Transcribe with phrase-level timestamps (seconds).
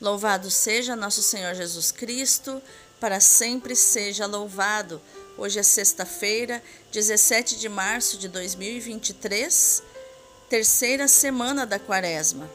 [0.00, 2.62] Louvado seja nosso Senhor Jesus Cristo,
[3.00, 5.00] para sempre seja louvado.
[5.36, 9.82] Hoje é sexta-feira, 17 de março de 2023,
[10.48, 12.48] terceira semana da Quaresma.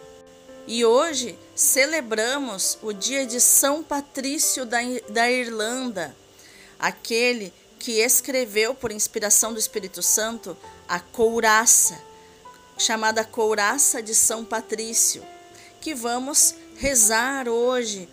[0.65, 4.79] E hoje celebramos o dia de São Patrício da,
[5.10, 6.15] da Irlanda,
[6.79, 10.55] aquele que escreveu, por inspiração do Espírito Santo,
[10.87, 12.01] a couraça,
[12.78, 15.21] chamada Couraça de São Patrício,
[15.81, 18.09] que vamos rezar hoje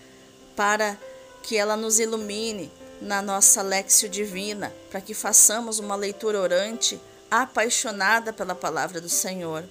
[0.55, 0.97] para
[1.43, 2.71] que ela nos ilumine
[3.03, 9.69] na nossa Lexio Divina, para que façamos uma leitura orante apaixonada pela palavra do Senhor.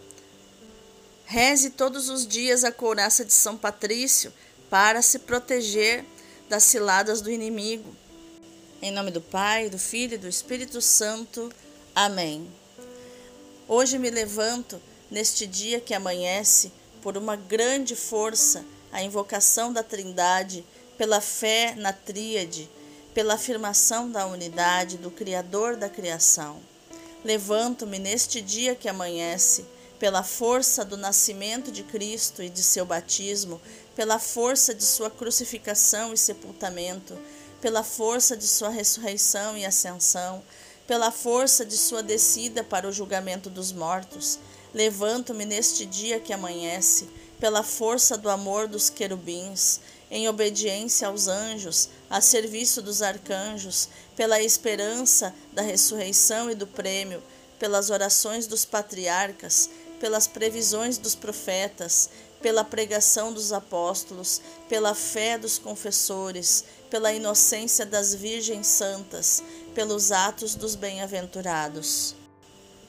[1.24, 4.34] Reze todos os dias a couraça de São Patrício
[4.70, 6.04] para se proteger
[6.50, 7.96] das ciladas do inimigo.
[8.82, 11.50] Em nome do Pai, do Filho e do Espírito Santo.
[11.96, 12.52] Amém.
[13.66, 16.70] Hoje me levanto neste dia que amanhece
[17.02, 20.66] por uma grande força a invocação da Trindade,
[20.98, 22.70] pela fé na Tríade,
[23.14, 26.60] pela afirmação da unidade do Criador da criação.
[27.24, 29.66] Levanto-me neste dia que amanhece,
[30.00, 33.60] pela força do nascimento de Cristo e de seu batismo,
[33.96, 37.18] pela força de sua crucificação e sepultamento,
[37.60, 40.42] pela força de sua ressurreição e ascensão,
[40.88, 44.40] pela força de sua descida para o julgamento dos mortos.
[44.74, 49.80] Levanto-me neste dia que amanhece, pela força do amor dos querubins,
[50.12, 57.24] em obediência aos anjos, a serviço dos arcanjos, pela esperança da ressurreição e do prêmio,
[57.58, 62.10] pelas orações dos patriarcas, pelas previsões dos profetas,
[62.42, 69.44] pela pregação dos apóstolos, pela fé dos confessores, pela inocência das virgens santas,
[69.76, 72.16] pelos atos dos bem-aventurados.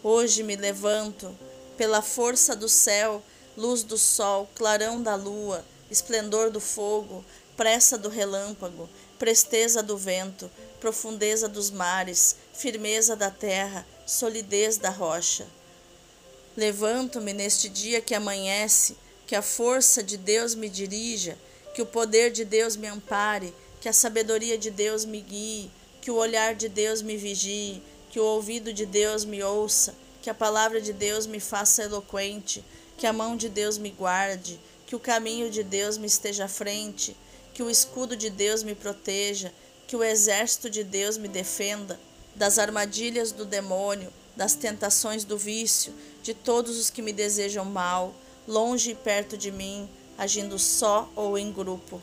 [0.02, 1.36] Hoje me levanto,
[1.76, 3.22] pela força do céu,
[3.56, 7.24] luz do sol, clarão da lua, esplendor do fogo,
[7.56, 15.46] pressa do relâmpago, presteza do vento, profundeza dos mares, firmeza da terra, solidez da rocha.
[16.56, 18.96] Levanto-me neste dia que amanhece,
[19.26, 21.38] que a força de Deus me dirija,
[21.74, 26.10] que o poder de Deus me ampare, que a sabedoria de Deus me guie, que
[26.10, 30.34] o olhar de Deus me vigie, que o ouvido de Deus me ouça, que a
[30.34, 32.64] palavra de Deus me faça eloquente,
[33.00, 36.48] que a mão de Deus me guarde, que o caminho de Deus me esteja à
[36.48, 37.16] frente,
[37.54, 39.54] que o escudo de Deus me proteja,
[39.86, 41.98] que o exército de Deus me defenda
[42.34, 48.14] das armadilhas do demônio, das tentações do vício, de todos os que me desejam mal,
[48.46, 49.88] longe e perto de mim,
[50.18, 52.02] agindo só ou em grupo.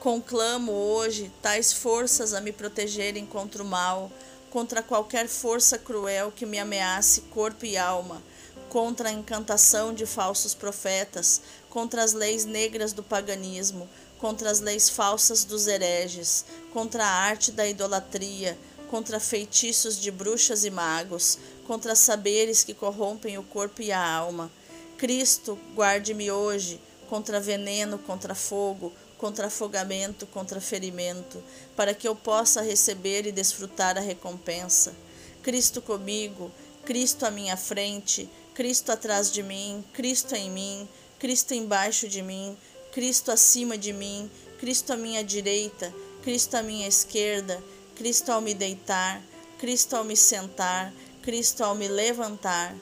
[0.00, 4.12] Conclamo hoje tais forças a me protegerem contra o mal,
[4.50, 8.22] contra qualquer força cruel que me ameace corpo e alma,
[8.70, 13.86] contra a encantação de falsos profetas, contra as leis negras do paganismo,
[14.18, 18.56] contra as leis falsas dos hereges, contra a arte da idolatria,
[18.88, 21.36] contra feitiços de bruxas e magos,
[21.66, 24.50] contra saberes que corrompem o corpo e a alma.
[24.96, 31.42] Cristo, guarde-me hoje contra veneno, contra fogo, contra afogamento, contra ferimento,
[31.74, 34.94] para que eu possa receber e desfrutar a recompensa.
[35.42, 36.52] Cristo comigo,
[36.84, 40.88] Cristo à minha frente, Cristo atrás de mim, Cristo em mim,
[41.18, 42.56] Cristo embaixo de mim,
[42.92, 47.62] Cristo acima de mim, Cristo à minha direita, Cristo à minha esquerda,
[47.94, 49.22] Cristo ao me deitar,
[49.58, 52.74] Cristo ao me sentar, Cristo ao me levantar,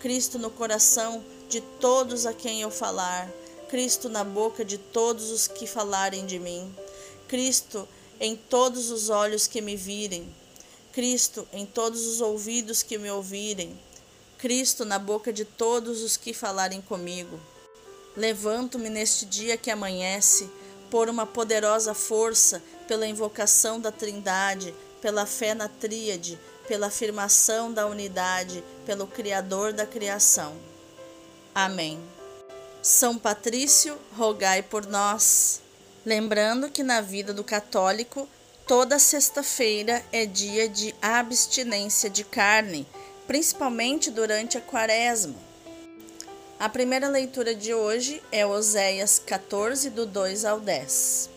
[0.00, 3.28] Cristo no coração de todos a quem eu falar,
[3.68, 6.72] Cristo na boca de todos os que falarem de mim,
[7.26, 7.88] Cristo
[8.20, 10.32] em todos os olhos que me virem,
[10.92, 13.76] Cristo em todos os ouvidos que me ouvirem,
[14.38, 17.40] Cristo na boca de todos os que falarem comigo.
[18.16, 20.50] Levanto-me neste dia que amanhece,
[20.90, 26.38] por uma poderosa força, pela invocação da Trindade, pela fé na Tríade,
[26.68, 30.56] pela afirmação da unidade, pelo Criador da criação.
[31.54, 32.00] Amém.
[32.82, 35.60] São Patrício, rogai por nós.
[36.04, 38.28] Lembrando que na vida do católico,
[38.66, 42.86] toda sexta-feira é dia de abstinência de carne
[43.26, 45.34] principalmente durante a quaresma.
[46.58, 51.28] A primeira leitura de hoje é Oséias 14, do 2 ao 10.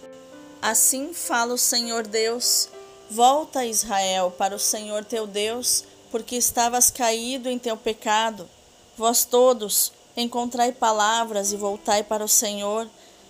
[0.61, 2.69] Assim fala o Senhor Deus:
[3.09, 8.49] Volta, Israel, para o Senhor teu Deus, porque estavas caído em teu pecado.
[8.97, 12.89] Vós todos, encontrai palavras e voltai para o Senhor.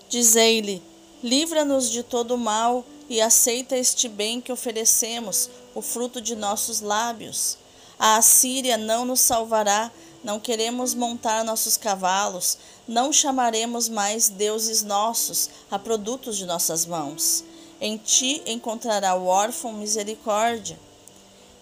[0.10, 0.82] Dizei-lhe:
[1.24, 6.82] Livra-nos de todo o mal e aceita este bem que oferecemos, o fruto de nossos
[6.82, 7.58] lábios.
[8.01, 9.92] A Assíria não nos salvará,
[10.24, 12.57] não queremos montar nossos cavalos,
[12.88, 17.44] não chamaremos mais deuses nossos a produtos de nossas mãos.
[17.81, 20.80] Em ti encontrará o órfão misericórdia.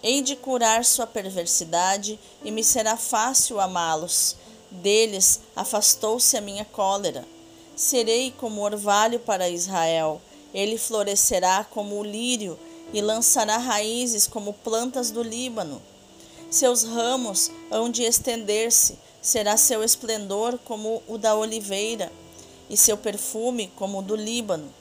[0.00, 4.36] Hei de curar sua perversidade e me será fácil amá-los.
[4.70, 7.26] Deles afastou-se a minha cólera.
[7.74, 10.22] Serei como orvalho para Israel.
[10.54, 12.56] Ele florescerá como o lírio
[12.92, 15.82] e lançará raízes como plantas do Líbano.
[16.50, 22.10] Seus ramos hão de estender-se, será seu esplendor como o da oliveira,
[22.70, 24.72] e seu perfume como o do Líbano.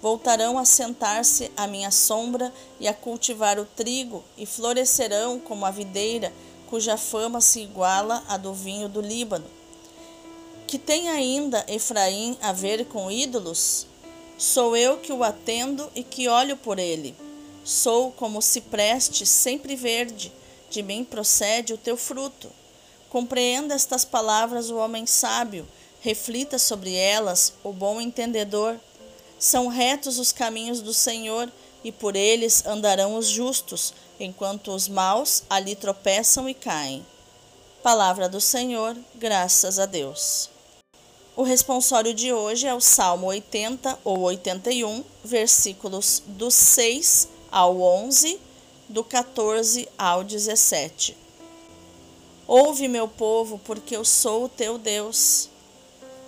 [0.00, 5.70] Voltarão a sentar-se à minha sombra e a cultivar o trigo, e florescerão como a
[5.70, 6.32] videira,
[6.70, 9.46] cuja fama se iguala à do vinho do Líbano.
[10.66, 13.86] Que tem ainda Efraim a ver com ídolos?
[14.38, 17.14] Sou eu que o atendo e que olho por ele.
[17.62, 20.32] Sou como o cipreste sempre verde,
[20.70, 22.50] de mim procede o teu fruto.
[23.10, 25.66] Compreenda estas palavras o homem sábio,
[26.00, 28.78] reflita sobre elas o bom entendedor.
[29.38, 31.50] São retos os caminhos do Senhor,
[31.82, 37.04] e por eles andarão os justos, enquanto os maus ali tropeçam e caem.
[37.82, 40.50] Palavra do Senhor, graças a Deus.
[41.34, 48.49] O responsório de hoje é o Salmo 80 ou 81, versículos do 6 ao 11
[48.90, 51.16] do 14 ao 17.
[52.44, 55.48] Ouve, meu povo, porque eu sou o teu Deus.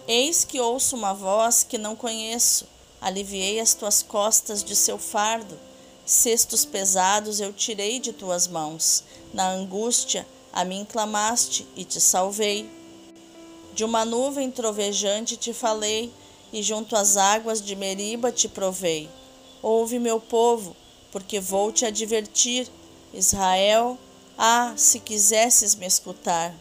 [0.06, 2.64] Eis que ouço uma voz que não conheço.
[3.00, 5.59] Aliviei as tuas costas de seu fardo.
[6.06, 9.03] Cestos pesados eu tirei de tuas mãos.
[9.35, 12.70] Na angústia a mim clamaste e te salvei.
[13.75, 16.12] De uma nuvem trovejante te falei,
[16.53, 19.09] e junto às águas de Meriba te provei.
[19.61, 20.76] Ouve, meu povo,
[21.12, 22.67] porque vou te advertir,
[23.12, 23.99] Israel,
[24.38, 26.55] ah, se quisesses me escutar.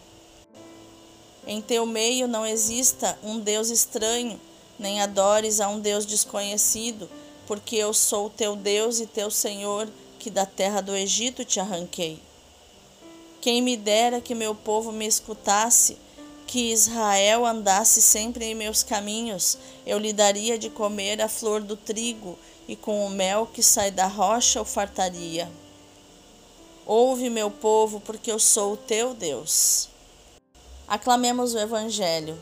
[1.48, 4.40] Em teu meio não exista um Deus estranho,
[4.78, 7.10] nem adores a um Deus desconhecido,
[7.48, 9.88] porque eu sou teu Deus e teu Senhor,
[10.20, 12.20] que da terra do Egito te arranquei.
[13.40, 15.98] Quem me dera que meu povo me escutasse,
[16.46, 21.78] que Israel andasse sempre em meus caminhos, eu lhe daria de comer a flor do
[21.78, 22.38] trigo
[22.72, 25.52] e com o mel que sai da rocha o fartaria.
[26.86, 29.90] Ouve, meu povo, porque eu sou o teu Deus.
[30.88, 32.40] Aclamemos o Evangelho.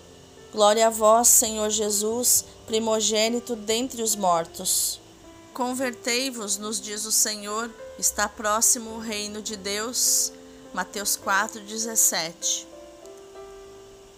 [0.51, 5.01] Glória a vós, Senhor Jesus, primogênito dentre os mortos.
[5.51, 10.31] Convertei-vos, nos diz o Senhor, está próximo o reino de Deus.
[10.75, 12.67] Mateus 4,17.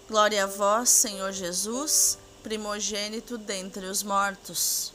[0.09, 4.91] Glória a vós, Senhor Jesus, primogênito dentre os mortos.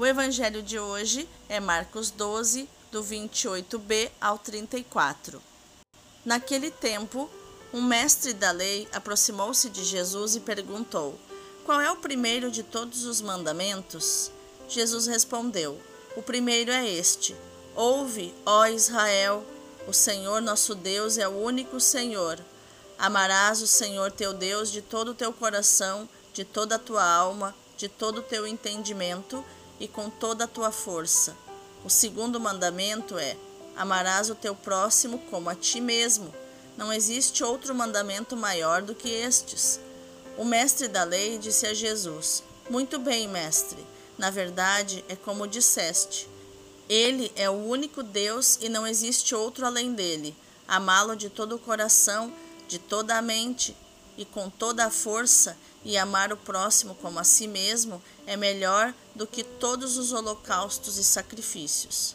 [0.00, 5.42] O evangelho de hoje é Marcos 12, do 28b ao 34.
[6.24, 7.28] Naquele tempo,
[7.70, 11.20] um mestre da lei aproximou-se de Jesus e perguntou:
[11.66, 14.30] Qual é o primeiro de todos os mandamentos?
[14.70, 15.78] Jesus respondeu:
[16.16, 17.36] O primeiro é este:
[17.76, 19.44] Ouve, ó Israel,
[19.86, 22.40] o Senhor nosso Deus é o único Senhor.
[22.98, 27.54] Amarás o Senhor teu Deus de todo o teu coração, de toda a tua alma,
[27.76, 29.44] de todo o teu entendimento
[29.80, 31.34] e com toda a tua força.
[31.84, 33.36] O segundo mandamento é:
[33.74, 36.32] amarás o teu próximo como a ti mesmo.
[36.76, 39.80] Não existe outro mandamento maior do que estes.
[40.36, 43.84] O mestre da lei disse a Jesus: Muito bem, mestre.
[44.18, 46.28] Na verdade, é como disseste.
[46.88, 50.36] Ele é o único Deus e não existe outro além dele.
[50.68, 52.32] Amá-lo de todo o coração,
[52.68, 53.74] de toda a mente
[54.18, 58.94] e com toda a força e amar o próximo como a si mesmo é melhor
[59.14, 62.14] do que todos os holocaustos e sacrifícios.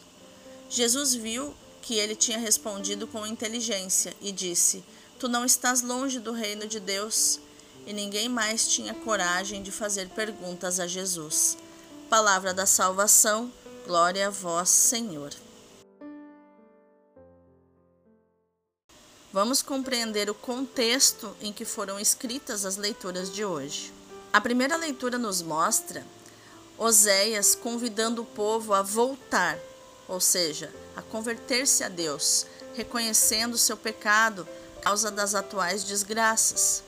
[0.68, 4.84] Jesus viu que ele tinha respondido com inteligência e disse:
[5.18, 7.40] Tu não estás longe do reino de Deus.
[7.86, 11.56] E ninguém mais tinha coragem de fazer perguntas a Jesus.
[12.10, 13.52] Palavra da salvação,
[13.86, 15.32] glória a vós, Senhor.
[19.36, 23.92] Vamos compreender o contexto em que foram escritas as leituras de hoje.
[24.32, 26.06] A primeira leitura nos mostra
[26.78, 29.58] Oséias convidando o povo a voltar,
[30.08, 34.48] ou seja, a converter-se a Deus, reconhecendo seu pecado
[34.80, 36.82] causa das atuais desgraças.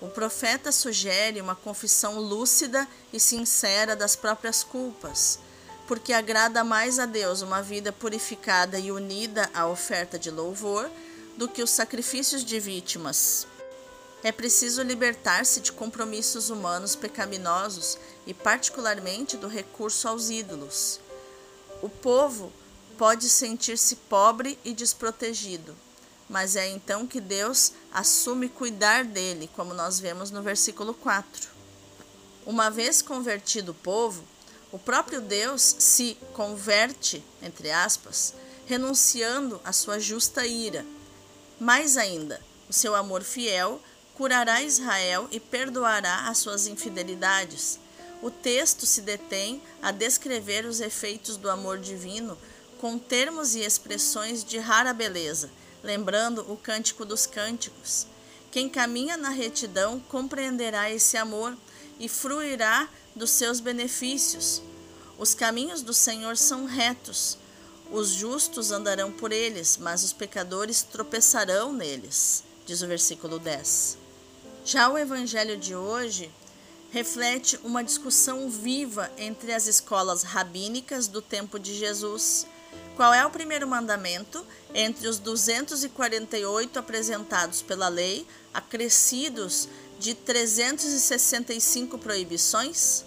[0.00, 5.38] O profeta sugere uma confissão lúcida e sincera das próprias culpas,
[5.86, 10.90] porque agrada mais a Deus uma vida purificada e unida à oferta de louvor
[11.38, 13.46] do que os sacrifícios de vítimas.
[14.24, 20.98] É preciso libertar-se de compromissos humanos pecaminosos e, particularmente, do recurso aos ídolos.
[21.80, 22.52] O povo
[22.98, 25.76] pode sentir-se pobre e desprotegido,
[26.28, 31.50] mas é então que Deus assume cuidar dele, como nós vemos no versículo 4.
[32.44, 34.24] Uma vez convertido o povo,
[34.72, 38.34] o próprio Deus se converte, entre aspas,
[38.66, 40.84] renunciando à sua justa ira.
[41.60, 43.80] Mais ainda, o seu amor fiel
[44.14, 47.78] curará Israel e perdoará as suas infidelidades.
[48.22, 52.36] O texto se detém a descrever os efeitos do amor divino
[52.80, 55.50] com termos e expressões de rara beleza,
[55.82, 58.06] lembrando o Cântico dos Cânticos.
[58.50, 61.56] Quem caminha na retidão compreenderá esse amor
[61.98, 64.62] e fruirá dos seus benefícios.
[65.18, 67.36] Os caminhos do Senhor são retos.
[67.90, 73.96] Os justos andarão por eles, mas os pecadores tropeçarão neles, diz o versículo 10.
[74.64, 76.30] Já o evangelho de hoje
[76.90, 82.46] reflete uma discussão viva entre as escolas rabínicas do tempo de Jesus
[82.98, 89.68] qual é o primeiro mandamento entre os 248 apresentados pela lei, acrescidos
[90.00, 93.04] de 365 proibições?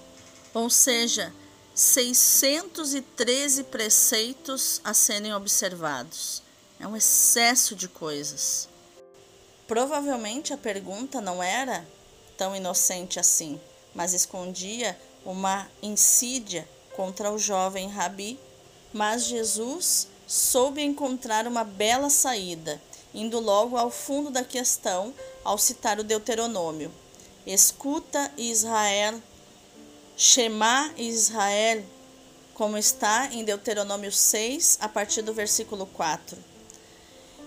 [0.53, 1.33] Ou seja,
[1.73, 6.41] 613 preceitos a serem observados.
[6.79, 8.67] É um excesso de coisas.
[9.67, 11.87] Provavelmente a pergunta não era
[12.37, 13.59] tão inocente assim,
[13.95, 18.39] mas escondia uma insídia contra o jovem rabi
[18.93, 22.81] mas Jesus soube encontrar uma bela saída,
[23.13, 25.13] indo logo ao fundo da questão
[25.43, 26.91] ao citar o Deuteronômio.
[27.45, 29.21] Escuta, Israel,
[30.23, 31.83] Shema Israel,
[32.53, 36.37] como está em Deuteronômio 6, a partir do versículo 4.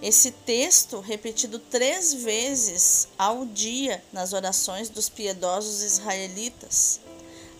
[0.02, 6.98] Esse texto, repetido três vezes ao dia nas orações dos piedosos israelitas.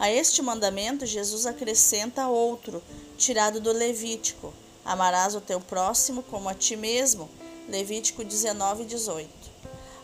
[0.01, 2.83] A este mandamento, Jesus acrescenta outro,
[3.17, 4.53] tirado do Levítico:
[4.85, 7.31] Amarás o teu próximo como a ti mesmo.
[7.69, 9.44] Levítico 19, 18.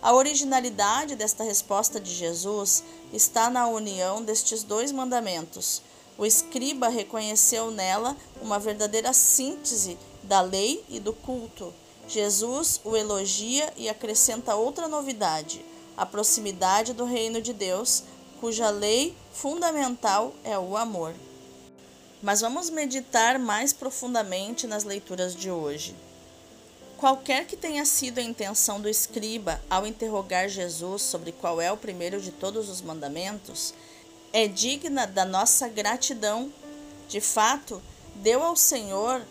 [0.02, 5.82] A originalidade desta resposta de Jesus está na união destes dois mandamentos.
[6.16, 11.72] O escriba reconheceu nela uma verdadeira síntese da lei e do culto.
[12.08, 15.62] Jesus o elogia e acrescenta outra novidade:
[15.98, 18.02] a proximidade do reino de Deus,
[18.40, 21.14] cuja lei fundamental é o amor.
[22.22, 25.94] Mas vamos meditar mais profundamente nas leituras de hoje.
[27.00, 31.76] Qualquer que tenha sido a intenção do escriba ao interrogar Jesus sobre qual é o
[31.78, 33.72] primeiro de todos os mandamentos,
[34.34, 36.52] é digna da nossa gratidão.
[37.08, 37.80] De fato,
[38.16, 39.22] deu ao Senhor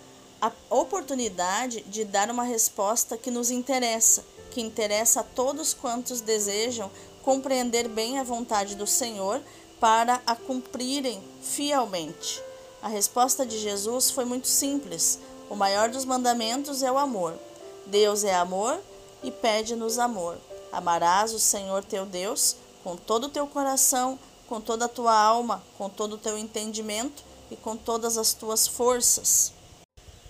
[0.41, 6.89] a oportunidade de dar uma resposta que nos interessa, que interessa a todos quantos desejam
[7.21, 9.43] compreender bem a vontade do Senhor
[9.79, 12.41] para a cumprirem fielmente.
[12.81, 15.19] A resposta de Jesus foi muito simples.
[15.51, 17.37] O maior dos mandamentos é o amor.
[17.85, 18.79] Deus é amor
[19.23, 20.37] e pede-nos amor.
[20.71, 24.17] Amarás o Senhor teu Deus com todo o teu coração,
[24.47, 28.67] com toda a tua alma, com todo o teu entendimento e com todas as tuas
[28.67, 29.51] forças.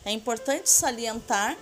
[0.05, 1.57] É importante salientar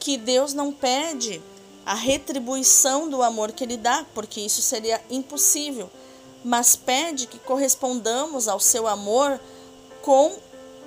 [0.00, 1.42] que Deus não pede
[1.84, 5.90] a retribuição do amor que Ele dá, porque isso seria impossível,
[6.44, 9.40] mas pede que correspondamos ao seu amor
[10.02, 10.36] com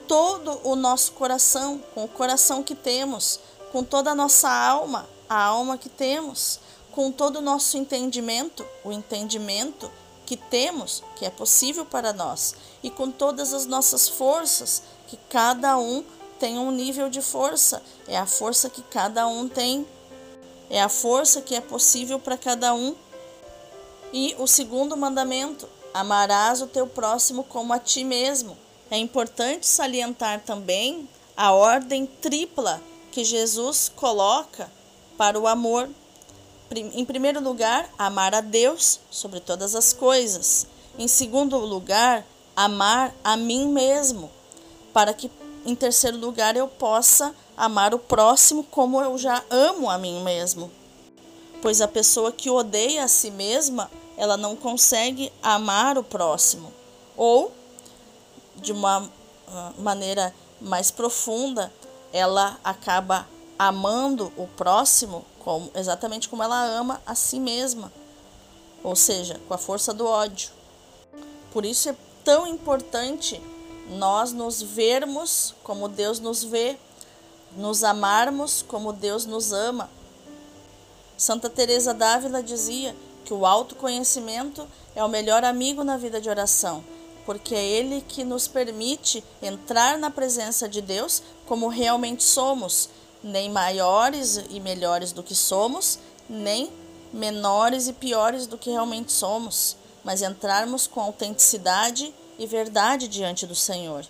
[0.08, 3.39] todo o nosso coração, com o coração que temos,
[3.71, 6.59] com toda a nossa alma, a alma que temos,
[6.91, 9.89] com todo o nosso entendimento, o entendimento
[10.25, 15.77] que temos, que é possível para nós, e com todas as nossas forças, que cada
[15.77, 16.03] um
[16.39, 19.88] tem um nível de força, é a força que cada um tem,
[20.69, 22.95] é a força que é possível para cada um.
[24.13, 28.57] E o segundo mandamento: amarás o teu próximo como a ti mesmo.
[28.89, 32.81] É importante salientar também a ordem tripla
[33.19, 34.71] que Jesus coloca
[35.17, 35.89] para o amor.
[36.71, 40.65] Em primeiro lugar, amar a Deus sobre todas as coisas.
[40.97, 44.31] Em segundo lugar, amar a mim mesmo,
[44.93, 45.29] para que
[45.65, 50.71] em terceiro lugar eu possa amar o próximo como eu já amo a mim mesmo.
[51.61, 56.71] Pois a pessoa que odeia a si mesma, ela não consegue amar o próximo.
[57.17, 57.51] Ou
[58.55, 59.11] de uma
[59.49, 61.69] ah, maneira mais profunda,
[62.11, 67.91] ela acaba amando o próximo como, exatamente como ela ama a si mesma,
[68.83, 70.51] ou seja, com a força do ódio.
[71.51, 73.41] Por isso é tão importante
[73.89, 76.77] nós nos vermos como Deus nos vê,
[77.57, 79.89] nos amarmos como Deus nos ama.
[81.17, 86.83] Santa Teresa d'Ávila dizia que o autoconhecimento é o melhor amigo na vida de oração
[87.29, 92.89] porque é Ele que nos permite entrar na presença de Deus como realmente somos,
[93.21, 96.71] nem maiores e melhores do que somos, nem
[97.13, 103.53] menores e piores do que realmente somos, mas entrarmos com autenticidade e verdade diante do
[103.53, 104.03] Senhor,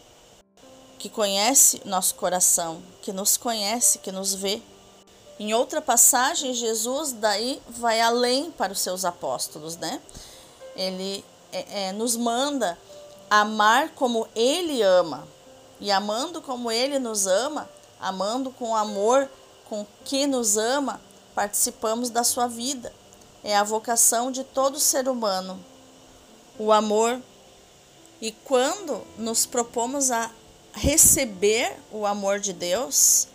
[0.97, 4.61] que conhece nosso coração, que nos conhece, que nos vê.
[5.37, 10.01] Em outra passagem, Jesus daí vai além para os seus apóstolos, né?
[10.73, 11.21] Ele
[11.51, 12.77] é, é, nos manda
[13.29, 15.27] amar como Ele ama.
[15.79, 17.69] E amando como Ele nos ama,
[17.99, 19.29] amando com amor
[19.69, 20.99] com que nos ama,
[21.35, 22.91] participamos da sua vida.
[23.43, 25.63] É a vocação de todo ser humano,
[26.57, 27.21] o amor.
[28.19, 30.29] E quando nos propomos a
[30.73, 33.27] receber o amor de Deus,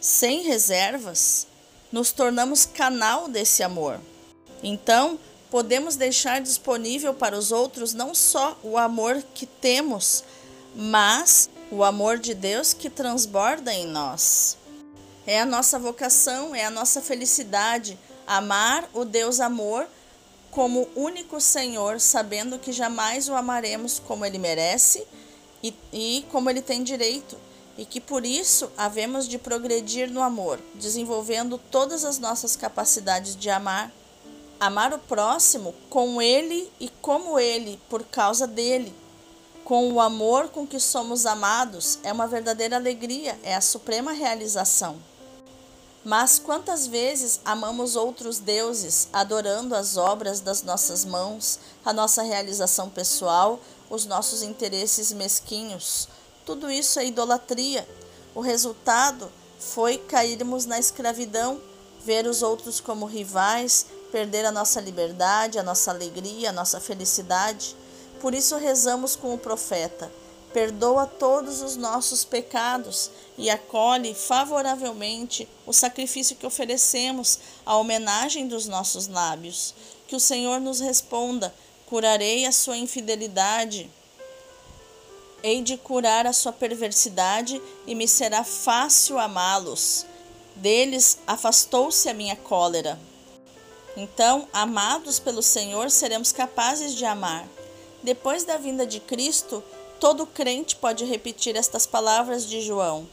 [0.00, 1.46] sem reservas,
[1.90, 3.98] nos tornamos canal desse amor.
[4.62, 5.18] Então,
[5.50, 10.24] podemos deixar disponível para os outros não só o amor que temos,
[10.74, 14.56] mas o amor de Deus que transborda em nós.
[15.26, 19.86] É a nossa vocação, é a nossa felicidade amar o Deus amor
[20.50, 25.06] como único Senhor, sabendo que jamais o amaremos como ele merece
[25.62, 27.36] e, e como ele tem direito,
[27.76, 33.50] e que por isso havemos de progredir no amor, desenvolvendo todas as nossas capacidades de
[33.50, 33.92] amar
[34.60, 38.92] Amar o próximo com ele e como ele, por causa dele.
[39.64, 44.96] Com o amor com que somos amados, é uma verdadeira alegria, é a suprema realização.
[46.04, 52.88] Mas quantas vezes amamos outros deuses, adorando as obras das nossas mãos, a nossa realização
[52.88, 56.08] pessoal, os nossos interesses mesquinhos?
[56.44, 57.86] Tudo isso é idolatria.
[58.34, 61.60] O resultado foi cairmos na escravidão,
[62.04, 67.76] ver os outros como rivais, perder a nossa liberdade, a nossa alegria, a nossa felicidade.
[68.20, 70.10] Por isso rezamos com o profeta:
[70.52, 78.66] perdoa todos os nossos pecados e acolhe favoravelmente o sacrifício que oferecemos, a homenagem dos
[78.66, 79.74] nossos lábios.
[80.06, 81.54] Que o Senhor nos responda:
[81.86, 83.90] curarei a sua infidelidade.
[85.40, 90.04] Hei de curar a sua perversidade e me será fácil amá-los.
[90.56, 92.98] Deles afastou-se a minha cólera.
[94.00, 97.48] Então, amados pelo Senhor, seremos capazes de amar.
[98.00, 99.60] Depois da vinda de Cristo,
[99.98, 103.08] todo crente pode repetir estas palavras de João: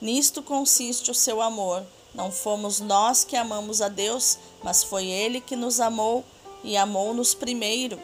[0.00, 1.84] Nisto consiste o seu amor.
[2.12, 6.24] Não fomos nós que amamos a Deus, mas foi Ele que nos amou
[6.64, 7.96] e amou-nos primeiro.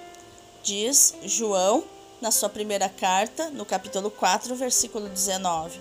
[0.63, 1.83] Diz João
[2.21, 5.81] na sua primeira carta, no capítulo 4, versículo 19.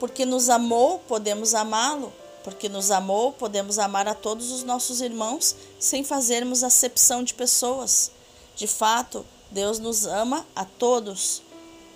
[0.00, 2.10] Porque nos amou, podemos amá-lo
[2.44, 8.10] porque nos amou, podemos amar a todos os nossos irmãos sem fazermos acepção de pessoas.
[8.54, 11.42] De fato, Deus nos ama a todos.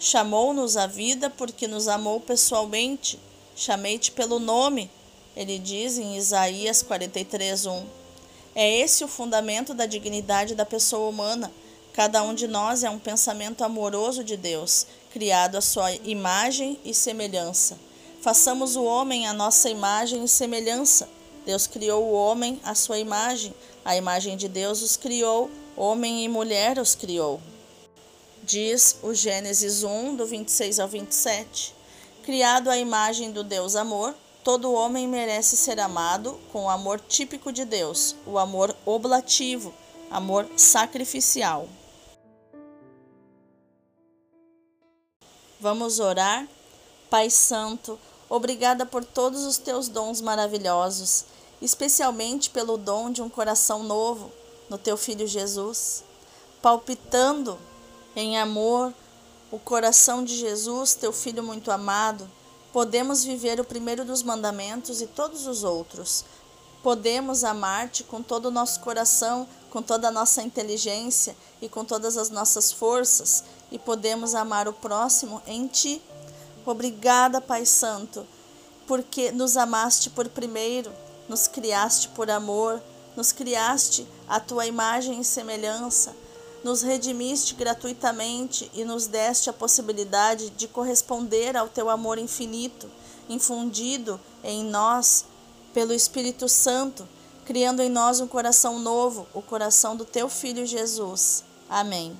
[0.00, 3.20] Chamou-nos à vida porque nos amou pessoalmente.
[3.54, 4.90] Chamei-te pelo nome,
[5.36, 7.84] ele diz em Isaías 43:1.
[8.54, 11.52] É esse o fundamento da dignidade da pessoa humana.
[11.92, 16.94] Cada um de nós é um pensamento amoroso de Deus, criado à sua imagem e
[16.94, 17.87] semelhança.
[18.28, 21.08] Façamos o homem a nossa imagem e semelhança.
[21.46, 23.54] Deus criou o homem à sua imagem.
[23.82, 27.40] A imagem de Deus os criou, homem e mulher os criou.
[28.42, 31.74] Diz o Gênesis 1, do 26 ao 27.
[32.22, 34.14] Criado à imagem do Deus amor,
[34.44, 39.72] todo homem merece ser amado com o amor típico de Deus, o amor oblativo,
[40.10, 41.66] amor sacrificial.
[45.58, 46.46] Vamos orar?
[47.08, 47.98] Pai Santo,
[48.30, 51.24] Obrigada por todos os teus dons maravilhosos,
[51.62, 54.30] especialmente pelo dom de um coração novo
[54.68, 56.04] no teu filho Jesus,
[56.60, 57.58] palpitando
[58.14, 58.92] em amor
[59.50, 62.28] o coração de Jesus, teu filho muito amado.
[62.70, 66.22] Podemos viver o primeiro dos mandamentos e todos os outros.
[66.82, 72.18] Podemos amar-te com todo o nosso coração, com toda a nossa inteligência e com todas
[72.18, 76.00] as nossas forças, e podemos amar o próximo em ti
[76.70, 78.26] Obrigada, Pai Santo,
[78.86, 80.92] porque nos amaste por primeiro,
[81.26, 82.82] nos criaste por amor,
[83.16, 86.14] nos criaste à tua imagem e semelhança,
[86.62, 92.90] nos redimiste gratuitamente e nos deste a possibilidade de corresponder ao teu amor infinito,
[93.30, 95.24] infundido em nós
[95.72, 97.08] pelo Espírito Santo,
[97.46, 101.44] criando em nós um coração novo, o coração do teu filho Jesus.
[101.66, 102.14] Amém.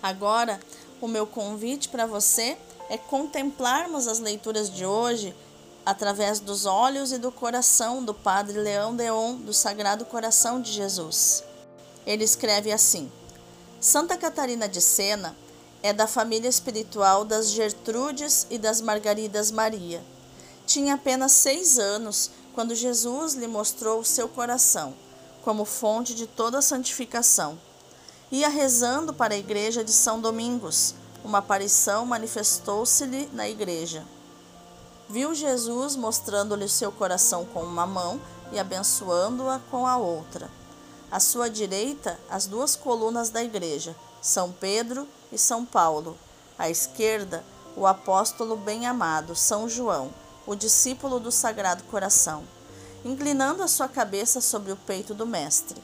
[0.00, 0.60] Agora,
[1.00, 2.56] o meu convite para você
[2.90, 5.34] é contemplarmos as leituras de hoje
[5.86, 11.44] através dos olhos e do coração do Padre Leão Deon do Sagrado Coração de Jesus.
[12.04, 13.10] Ele escreve assim:
[13.80, 15.36] Santa Catarina de Sena
[15.82, 20.02] é da família espiritual das Gertrudes e das Margaridas Maria.
[20.66, 24.94] Tinha apenas seis anos quando Jesus lhe mostrou o seu coração
[25.42, 27.58] como fonte de toda santificação.
[28.30, 30.94] Ia rezando para a igreja de São Domingos.
[31.24, 34.04] Uma aparição manifestou-se-lhe na igreja.
[35.08, 38.20] Viu Jesus mostrando-lhe seu coração com uma mão
[38.52, 40.50] e abençoando-a com a outra.
[41.10, 46.16] À sua direita, as duas colunas da igreja, São Pedro e São Paulo.
[46.58, 47.44] À esquerda,
[47.76, 50.10] o apóstolo bem-amado, São João,
[50.46, 52.44] o discípulo do Sagrado Coração,
[53.04, 55.82] inclinando a sua cabeça sobre o peito do Mestre.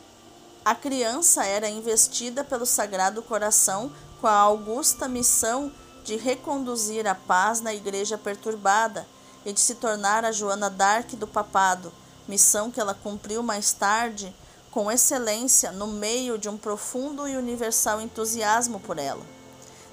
[0.64, 5.72] A criança era investida pelo Sagrado Coração com a augusta missão
[6.04, 9.06] de reconduzir a paz na igreja perturbada
[9.44, 11.92] e de se tornar a Joana d'Arc do papado,
[12.28, 14.34] missão que ela cumpriu mais tarde
[14.70, 19.24] com excelência no meio de um profundo e universal entusiasmo por ela.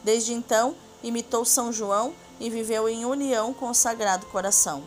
[0.03, 4.83] Desde então, imitou São João e viveu em união com o Sagrado Coração.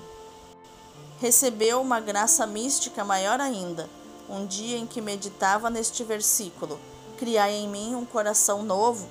[1.18, 3.88] Recebeu uma graça mística maior ainda,
[4.29, 6.79] um dia em que meditava neste versículo:
[7.16, 9.09] Criai em mim um coração novo.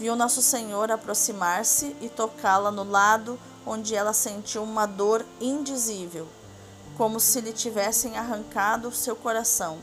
[0.00, 6.26] Viu Nosso Senhor aproximar-se e tocá-la no lado onde ela sentiu uma dor indizível,
[6.96, 9.76] como se lhe tivessem arrancado seu coração.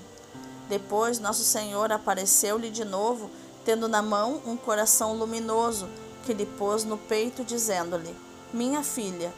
[0.67, 3.29] Depois, Nosso Senhor apareceu-lhe de novo,
[3.63, 5.87] tendo na mão um coração luminoso
[6.25, 8.15] que lhe pôs no peito, dizendo-lhe:
[8.51, 9.31] Minha filha,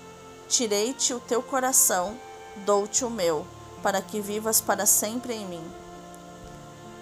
[0.47, 2.17] tirei-te o teu coração,
[2.65, 3.45] dou-te o meu
[3.83, 5.71] para que vivas para sempre em mim.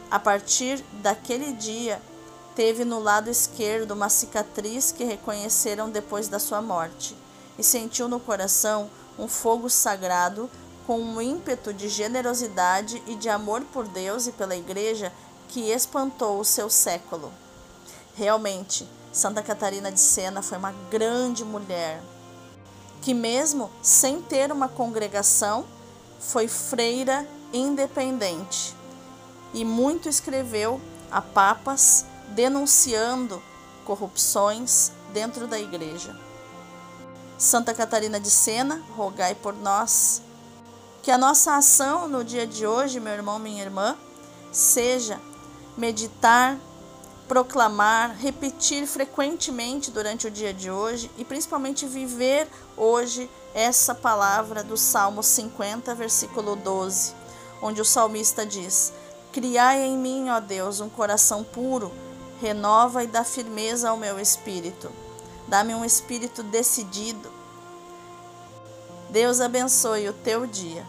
[0.10, 2.02] A partir daquele dia,
[2.58, 7.15] teve no lado esquerdo uma cicatriz que reconheceram depois da sua morte,
[7.56, 8.89] e sentiu no coração
[9.20, 10.50] um fogo sagrado
[10.88, 15.13] com um ímpeto de generosidade e de amor por Deus e pela Igreja
[15.50, 17.32] que espantou o seu século.
[18.15, 22.02] Realmente, Santa Catarina de Sena foi uma grande mulher,
[23.04, 25.63] que, mesmo sem ter uma congregação,
[26.20, 28.76] foi freira independente
[29.54, 33.42] e muito escreveu a papas denunciando
[33.86, 36.16] corrupções dentro da igreja.
[37.38, 40.22] Santa Catarina de Sena, rogai por nós.
[41.04, 43.96] Que a nossa ação no dia de hoje, meu irmão, minha irmã,
[44.52, 45.22] seja
[45.78, 46.58] meditar,
[47.28, 54.76] proclamar, repetir frequentemente durante o dia de hoje e principalmente viver hoje essa palavra do
[54.76, 57.13] Salmo 50, versículo 12,
[57.62, 58.94] onde o salmista diz:
[59.32, 61.92] Criai em mim, ó Deus, um coração puro,
[62.41, 64.91] renova e dá firmeza ao meu espírito.
[65.47, 67.32] Dá-me um espírito decidido.
[69.10, 70.86] Deus abençoe o teu dia.